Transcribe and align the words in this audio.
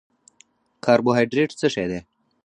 کاربوهایډریټ 0.85 1.49
څه 1.59 1.67
شی 1.73 1.85
دی؟ 1.91 1.99